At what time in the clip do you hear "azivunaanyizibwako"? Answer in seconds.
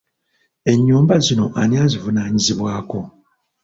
1.85-2.99